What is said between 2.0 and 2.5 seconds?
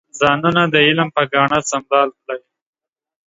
کړئ.